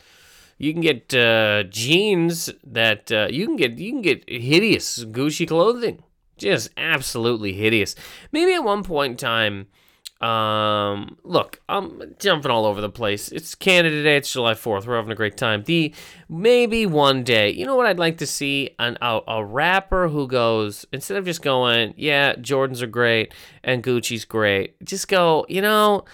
[0.59, 5.48] You can get uh, jeans that uh, you can get you can get hideous Gucci
[5.48, 6.03] clothing,
[6.37, 7.94] just absolutely hideous.
[8.31, 9.68] Maybe at one point in time
[10.21, 13.31] um, look, I'm jumping all over the place.
[13.33, 14.19] It's Canada Day.
[14.19, 14.87] It's July 4th.
[14.87, 15.65] We're having a great time.
[15.65, 15.95] The
[16.29, 18.71] maybe one day, you know what I'd like to see?
[18.79, 23.33] An, a, a rapper who goes, instead of just going, yeah, Jordans are great
[23.65, 26.05] and Gucci's great, just go, you know,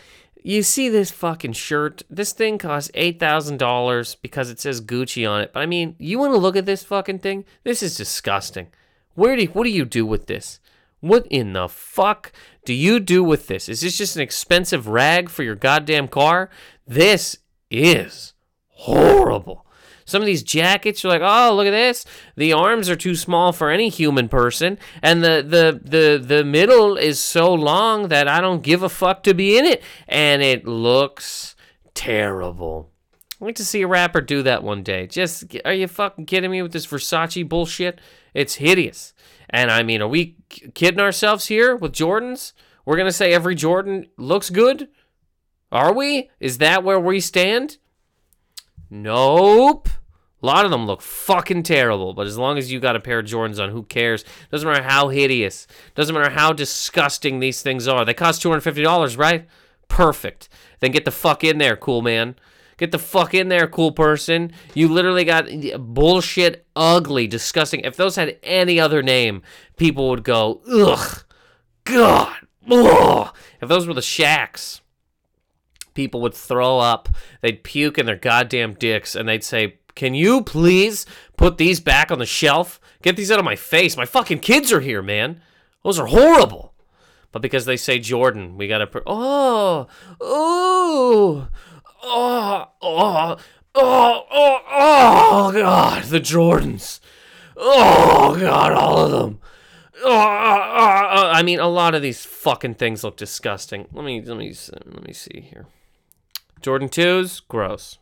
[0.40, 2.02] you see this fucking shirt.
[2.08, 5.52] This thing costs $8,000 because it says Gucci on it.
[5.52, 7.44] But I mean, you want to look at this fucking thing?
[7.64, 8.68] This is disgusting.
[9.14, 10.60] Where do you, what do you do with this?
[11.00, 12.32] What in the fuck
[12.64, 13.68] do you do with this?
[13.68, 16.50] Is this just an expensive rag for your goddamn car?
[16.86, 17.38] This
[17.70, 18.34] is
[18.68, 19.66] horrible.
[20.04, 22.04] Some of these jackets, you're like, oh, look at this.
[22.36, 26.96] The arms are too small for any human person, and the the the the middle
[26.96, 30.64] is so long that I don't give a fuck to be in it, and it
[30.64, 31.56] looks
[31.92, 32.92] terrible.
[33.40, 35.06] I'd like to see a rapper do that one day.
[35.08, 38.00] Just, are you fucking kidding me with this Versace bullshit?
[38.32, 39.12] It's hideous.
[39.50, 40.36] And I mean, are we
[40.74, 42.52] kidding ourselves here with Jordans?
[42.84, 44.88] We're going to say every Jordan looks good?
[45.72, 46.30] Are we?
[46.40, 47.78] Is that where we stand?
[48.88, 49.88] Nope.
[50.42, 53.18] A lot of them look fucking terrible, but as long as you got a pair
[53.18, 54.24] of Jordans on, who cares?
[54.50, 55.66] Doesn't matter how hideous.
[55.94, 58.04] Doesn't matter how disgusting these things are.
[58.04, 59.46] They cost $250, right?
[59.88, 60.48] Perfect.
[60.80, 62.36] Then get the fuck in there, cool man.
[62.78, 64.52] Get the fuck in there, cool person.
[64.74, 67.80] You literally got bullshit, ugly, disgusting.
[67.80, 69.42] If those had any other name,
[69.76, 71.24] people would go, ugh,
[71.84, 72.36] God,
[72.70, 73.34] ugh.
[73.62, 74.80] If those were the Shaqs,
[75.94, 77.08] people would throw up.
[77.40, 82.10] They'd puke in their goddamn dicks and they'd say, Can you please put these back
[82.10, 82.78] on the shelf?
[83.02, 83.96] Get these out of my face.
[83.96, 85.40] My fucking kids are here, man.
[85.82, 86.74] Those are horrible.
[87.32, 88.86] But because they say Jordan, we gotta.
[88.86, 89.88] Pr- oh,
[90.20, 91.48] oh,
[92.06, 93.36] oh, oh,
[93.74, 97.00] oh, oh, oh, God, the Jordans.
[97.56, 99.40] Oh, God, all of them.
[100.04, 103.88] Oh, oh, oh, I mean, a lot of these fucking things look disgusting.
[103.92, 105.66] Let me, let me, let me see here.
[106.60, 107.98] Jordan twos, gross.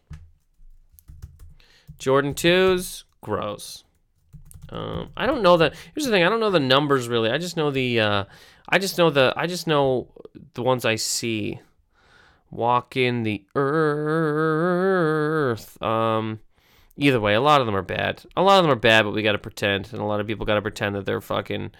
[1.99, 3.85] Jordan twos, gross.
[4.71, 5.75] Um, I don't know that.
[5.95, 6.25] Here's the thing.
[6.25, 7.31] I don't know the numbers really.
[7.31, 8.01] I just know the.
[8.01, 8.25] Uh,
[8.69, 9.33] I just know the.
[9.37, 10.09] I just know
[10.55, 11.61] the ones I see
[12.55, 14.17] walk in the earth.
[15.83, 16.40] Um,
[16.97, 18.25] either way, a lot of them are bad.
[18.37, 20.27] A lot of them are bad, but we got to pretend, and a lot of
[20.27, 21.73] people got to pretend that they're fucking.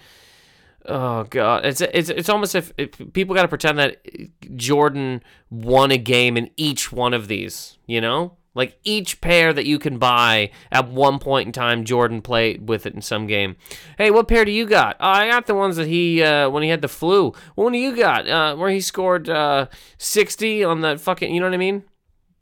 [0.87, 4.07] Oh god, it's it's it's almost if, if people got to pretend that
[4.55, 8.37] Jordan won a game in each one of these, you know.
[8.55, 12.87] Like each pair that you can buy at one point in time, Jordan played with
[12.87, 13.57] it in some game.
[13.99, 14.97] Hey, what pair do you got?
[15.01, 17.33] Oh, I got the ones that he uh, when he had the flu.
[17.57, 18.29] What one do you got?
[18.29, 19.67] Uh, where he scored uh,
[19.99, 21.35] sixty on that fucking.
[21.35, 21.83] You know what I mean?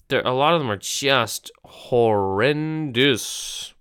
[0.08, 3.72] There, a lot of them are just horrendous.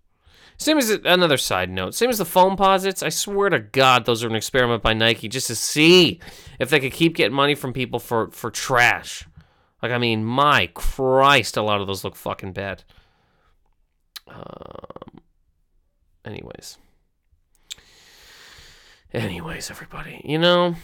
[0.58, 1.96] Same as another side note.
[1.96, 3.02] Same as the Foamposites.
[3.02, 6.22] I swear to God, those are an experiment by Nike just to see
[6.60, 9.28] if they could keep getting money from people for for trash.
[9.82, 12.84] Like, I mean, my Christ, a lot of those look fucking bad.
[14.28, 15.22] Um,
[16.24, 16.78] anyways.
[19.14, 20.76] Anyways, everybody, you know,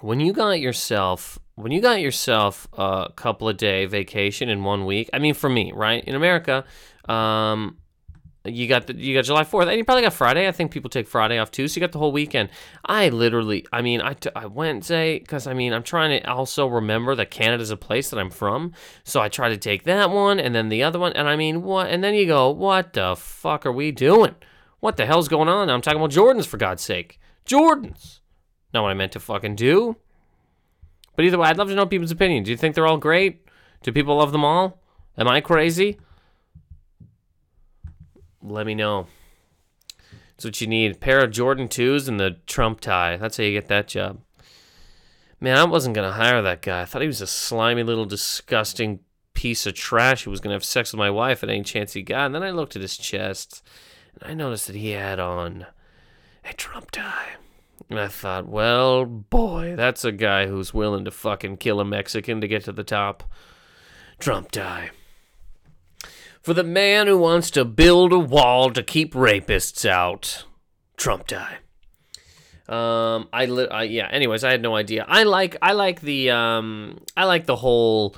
[0.00, 4.86] when you got yourself when you got yourself a couple of day vacation in one
[4.86, 6.04] week, I mean for me, right?
[6.04, 6.64] In America,
[7.08, 7.78] um,
[8.44, 10.46] you got the, you got July 4th, and you probably got Friday.
[10.48, 12.50] I think people take Friday off too, so you got the whole weekend.
[12.84, 16.30] I literally, I mean, I, t- I went say because I mean I'm trying to
[16.30, 18.72] also remember that Canada's a place that I'm from,
[19.04, 21.62] so I try to take that one and then the other one, and I mean
[21.62, 21.88] what?
[21.88, 24.34] And then you go, what the fuck are we doing?
[24.80, 25.68] What the hell's going on?
[25.68, 28.20] I'm talking about Jordans for God's sake, Jordans.
[28.72, 29.96] Not what I meant to fucking do.
[31.16, 32.44] But either way, I'd love to know people's opinion.
[32.44, 33.44] Do you think they're all great?
[33.82, 34.80] Do people love them all?
[35.16, 35.98] Am I crazy?
[38.42, 39.06] Let me know.
[40.36, 40.92] That's what you need.
[40.92, 43.16] A pair of Jordan 2s and the Trump tie.
[43.16, 44.20] That's how you get that job.
[45.40, 46.82] Man, I wasn't going to hire that guy.
[46.82, 49.00] I thought he was a slimy little disgusting
[49.34, 51.92] piece of trash who was going to have sex with my wife at any chance
[51.92, 52.26] he got.
[52.26, 53.62] And then I looked at his chest
[54.14, 55.66] and I noticed that he had on
[56.44, 57.36] a Trump tie.
[57.90, 62.40] And I thought, well, boy, that's a guy who's willing to fucking kill a Mexican
[62.40, 63.24] to get to the top.
[64.18, 64.90] Trump tie.
[66.48, 70.46] For the man who wants to build a wall to keep rapists out.
[70.96, 71.58] Trump die.
[72.66, 74.08] Um, I, li- I yeah.
[74.10, 75.04] Anyways, I had no idea.
[75.06, 78.16] I like I like the um I like the whole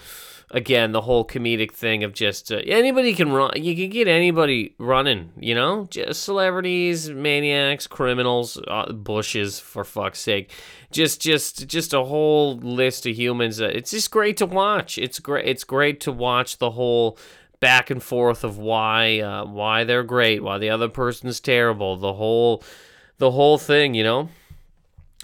[0.53, 4.75] again the whole comedic thing of just uh, anybody can run you can get anybody
[4.79, 10.53] running you know just celebrities maniacs criminals uh, bushes for fuck's sake
[10.91, 15.21] just just just a whole list of humans uh, it's just great to watch it's
[15.21, 17.17] great it's great to watch the whole
[17.61, 22.15] back and forth of why uh, why they're great why the other person's terrible the
[22.15, 22.63] whole
[23.19, 24.29] the whole thing you know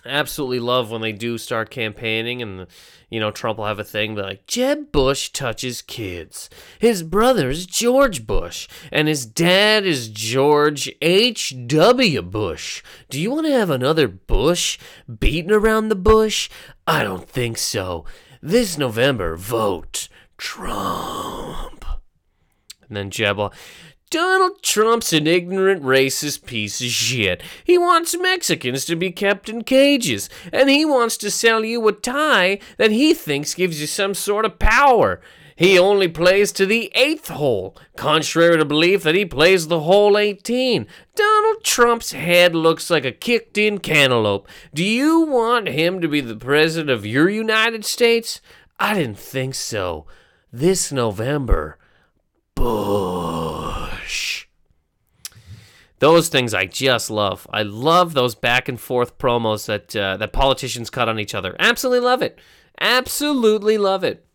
[0.06, 2.66] absolutely love when they do start campaigning and
[3.10, 6.48] you know Trump will have a thing be like Jeb Bush touches kids.
[6.78, 12.22] His brother's George Bush and his dad is George H.W.
[12.22, 12.82] Bush.
[13.10, 14.78] Do you want to have another Bush
[15.18, 16.48] beating around the bush?
[16.86, 18.04] I don't think so.
[18.40, 21.75] This November vote Trump.
[22.88, 23.52] And then Jeb will
[24.08, 27.42] Donald Trump's an ignorant, racist piece of shit.
[27.64, 31.92] He wants Mexicans to be kept in cages, and he wants to sell you a
[31.92, 35.20] tie that he thinks gives you some sort of power.
[35.56, 40.18] He only plays to the eighth hole, contrary to belief that he plays the whole
[40.18, 40.86] 18.
[41.14, 44.46] Donald Trump's head looks like a kicked in cantaloupe.
[44.72, 48.42] Do you want him to be the president of your United States?
[48.78, 50.06] I didn't think so.
[50.52, 51.78] This November,
[52.66, 54.48] Bush.
[56.00, 57.46] Those things I just love.
[57.52, 61.54] I love those back and forth promos that uh, that politicians cut on each other.
[61.60, 62.40] Absolutely love it.
[62.80, 64.26] Absolutely love it.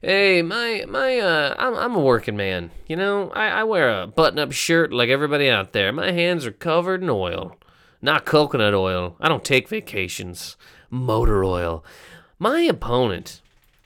[0.00, 2.70] Hey, my my uh, I'm I'm a working man.
[2.88, 5.92] You know, I, I wear a button-up shirt like everybody out there.
[5.92, 7.58] My hands are covered in oil,
[8.00, 9.16] not coconut oil.
[9.20, 10.56] I don't take vacations.
[10.88, 11.84] Motor oil.
[12.38, 13.42] My opponent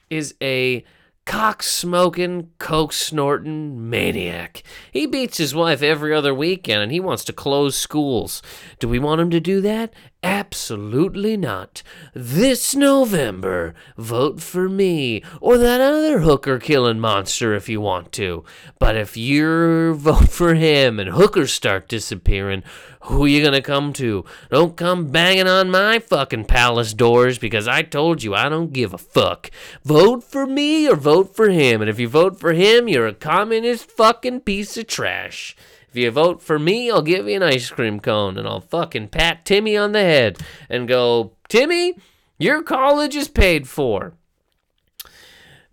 [0.09, 0.85] is a
[1.27, 4.63] cock smoking, coke snorting maniac.
[4.91, 8.41] He beats his wife every other weekend and he wants to close schools.
[8.79, 9.93] Do we want him to do that?
[10.27, 11.85] Absolutely not.
[12.13, 18.45] This November, vote for me or that other hooker killing monster if you want to.
[18.81, 22.65] But if you vote for him and hookers start disappearing,
[23.03, 24.25] who are you gonna come to?
[24.51, 28.93] Don't come banging on my fucking palace doors because I told you I don't give
[28.93, 29.53] a fuck.
[29.85, 33.15] Vote for me or vote for him, and if you vote for him, you're a
[33.15, 35.55] communist fucking piece of trash.
[35.97, 39.09] If you vote for me, I'll give you an ice cream cone and I'll fucking
[39.09, 40.37] pat Timmy on the head
[40.69, 41.95] and go, Timmy,
[42.37, 44.13] your college is paid for.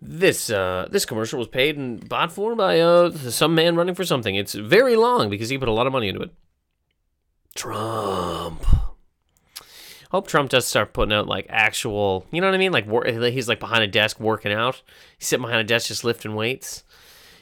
[0.00, 4.06] This uh, this commercial was paid and bought for by uh, some man running for
[4.06, 4.34] something.
[4.34, 6.30] It's very long because he put a lot of money into it.
[7.54, 8.64] Trump.
[10.10, 12.72] Hope Trump does start putting out like actual, you know what I mean?
[12.72, 12.86] Like
[13.30, 14.80] he's like behind a desk working out.
[15.18, 16.82] He's sitting behind a desk just lifting weights.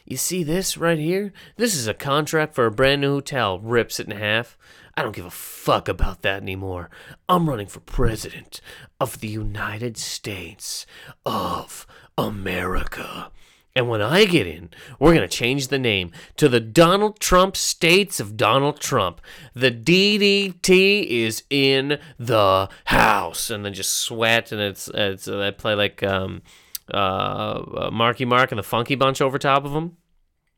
[0.04, 1.32] You see this right here?
[1.56, 3.58] This is a contract for a brand new hotel.
[3.60, 4.56] Rips it in half.
[4.96, 6.90] I don't give a fuck about that anymore.
[7.28, 8.60] I'm running for president
[9.00, 10.86] of the United States
[11.24, 11.86] of
[12.18, 13.30] America.
[13.74, 17.56] And when I get in, we're going to change the name to the Donald Trump
[17.56, 19.20] States of Donald Trump.
[19.54, 23.48] The DDT is in the house.
[23.48, 26.42] And then just sweat, and it's, it's I play like um,
[26.92, 29.96] uh, Marky Mark and the Funky Bunch over top of them.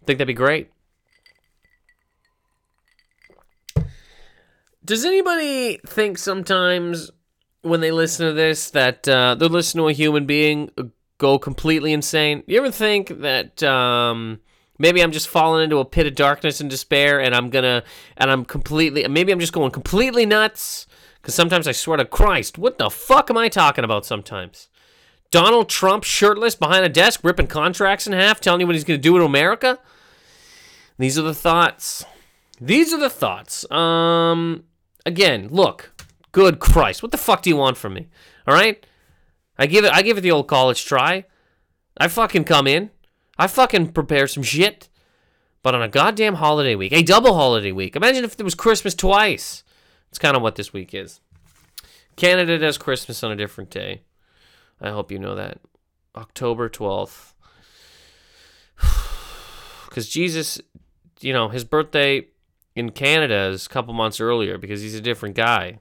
[0.06, 0.70] Think that'd be great.
[4.84, 7.10] Does anybody think sometimes
[7.62, 10.70] when they listen to this that uh, they're listening to a human being
[11.16, 12.42] go completely insane?
[12.46, 14.40] You ever think that um,
[14.78, 17.82] maybe I'm just falling into a pit of darkness and despair, and I'm gonna,
[18.18, 20.86] and I'm completely, maybe I'm just going completely nuts?
[21.22, 24.04] Because sometimes I swear to Christ, what the fuck am I talking about?
[24.04, 24.68] Sometimes
[25.34, 28.98] Donald Trump shirtless behind a desk, ripping contracts in half, telling you what he's gonna
[28.98, 29.80] do to America.
[30.96, 32.04] These are the thoughts.
[32.60, 33.68] These are the thoughts.
[33.68, 34.62] Um,
[35.04, 35.92] again, look,
[36.30, 38.06] good Christ, what the fuck do you want from me?
[38.46, 38.86] All right,
[39.58, 41.24] I give it, I give it the old college try.
[41.98, 42.90] I fucking come in,
[43.36, 44.88] I fucking prepare some shit,
[45.64, 47.96] but on a goddamn holiday week, a double holiday week.
[47.96, 49.64] Imagine if it was Christmas twice.
[50.10, 51.20] It's kind of what this week is.
[52.14, 54.02] Canada does Christmas on a different day.
[54.80, 55.58] I hope you know that.
[56.16, 57.32] October 12th.
[59.88, 60.60] Because Jesus,
[61.20, 62.26] you know, his birthday
[62.76, 65.78] in Canada is a couple months earlier because he's a different guy.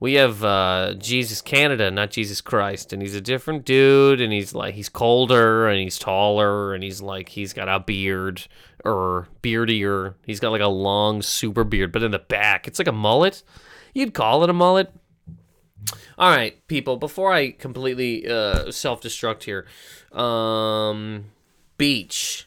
[0.00, 4.52] We have uh, Jesus Canada, not Jesus Christ, and he's a different dude, and he's
[4.52, 8.48] like he's colder and he's taller, and he's like he's got a beard
[8.84, 10.16] or beardier.
[10.26, 13.44] He's got like a long super beard, but in the back, it's like a mullet.
[13.94, 14.92] You'd call it a mullet.
[16.18, 16.96] All right, people.
[16.96, 19.66] Before I completely uh, self-destruct here,
[20.18, 21.24] um,
[21.78, 22.46] Beach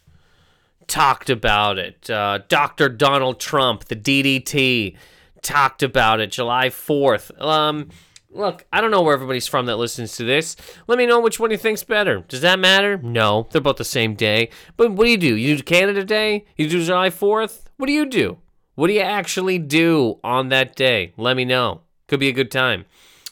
[0.87, 2.09] talked about it.
[2.09, 2.89] Uh, Dr.
[2.89, 4.95] Donald Trump, the DDT,
[5.41, 7.39] talked about it July 4th.
[7.41, 7.89] Um,
[8.29, 10.55] look, I don't know where everybody's from that listens to this.
[10.87, 12.23] Let me know which one you think's better.
[12.27, 12.97] Does that matter?
[12.97, 14.49] No, they're both the same day.
[14.77, 15.35] But what do you do?
[15.35, 16.45] You do Canada Day?
[16.55, 17.63] You do July 4th?
[17.77, 18.37] What do you do?
[18.75, 21.13] What do you actually do on that day?
[21.17, 21.81] Let me know.
[22.07, 22.85] Could be a good time.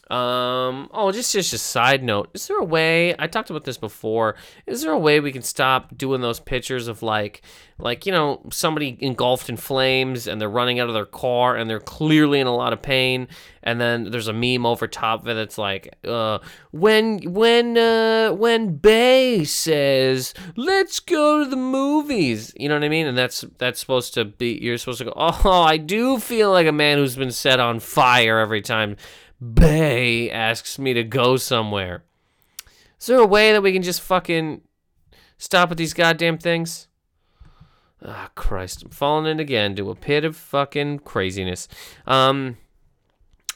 [0.10, 2.30] Um, oh, just just a side note.
[2.34, 3.16] Is there a way?
[3.18, 4.36] I talked about this before.
[4.68, 7.42] Is there a way we can stop doing those pictures of like,
[7.80, 11.70] like you know, somebody engulfed in flames and they're running out of their car and
[11.70, 13.30] they're clearly in a lot of pain,
[13.64, 16.40] and then there's a meme over top of it that's like, uh,
[16.72, 22.90] when when uh when Bay says, "Let's go to the movies," you know what I
[22.90, 23.08] mean?
[23.08, 24.60] And that's that's supposed to be.
[24.62, 25.14] You're supposed to go.
[25.16, 28.98] Oh, I do feel like a man who's been set on fire every time
[29.44, 32.04] Bay asks me to go somewhere.
[33.00, 34.62] Is there a way that we can just fucking
[35.38, 36.88] stop with these goddamn things?
[38.06, 38.84] Ah, oh, Christ.
[38.84, 41.68] I'm falling in again to a pit of fucking craziness.
[42.06, 42.58] Um.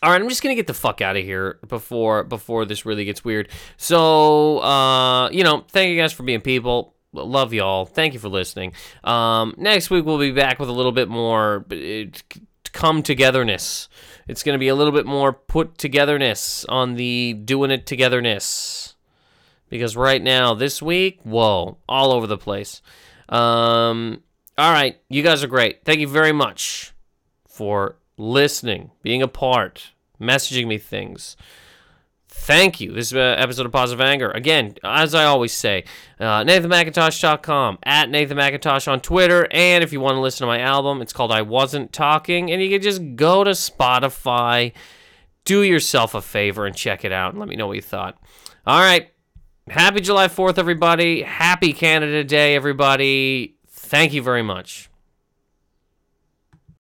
[0.04, 3.04] All right, I'm just gonna get the fuck out of here before before this really
[3.04, 3.50] gets weird.
[3.78, 6.94] So, uh, you know, thank you guys for being people.
[7.14, 7.86] Love y'all.
[7.86, 8.74] Thank you for listening.
[9.04, 12.06] Um, next week we'll be back with a little bit more uh,
[12.74, 13.90] come togetherness.
[14.28, 18.96] It's going to be a little bit more put togetherness on the doing it togetherness.
[19.70, 22.82] Because right now, this week, whoa, all over the place.
[23.30, 24.24] Um,
[24.58, 25.84] all right, you guys are great.
[25.84, 26.94] Thank you very much
[27.48, 31.36] for listening, being a part, messaging me things
[32.38, 32.94] thank you.
[32.94, 34.32] This is an episode of Positive Anger.
[34.32, 35.84] Again, as I always say,
[36.20, 40.60] uh, NathanMacintosh.com, at Nathan Macintosh on Twitter, and if you want to listen to my
[40.60, 44.74] album, it's called I Wasn't Talking, and you can just go to Spotify,
[45.46, 48.18] do yourself a favor, and check it out, and let me know what you thought.
[48.66, 49.10] All right.
[49.70, 51.24] Happy July 4th, everybody.
[51.24, 53.58] Happy Canada Day, everybody.
[53.68, 54.90] Thank you very much.